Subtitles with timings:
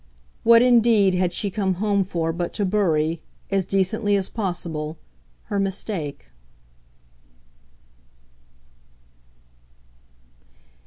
[0.41, 4.97] What indeed had she come home for but to bury, as decently as possible,
[5.43, 6.31] her mistake?